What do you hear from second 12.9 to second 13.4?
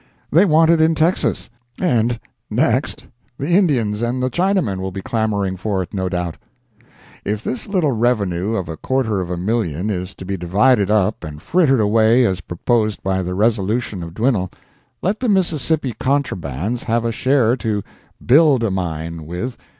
by the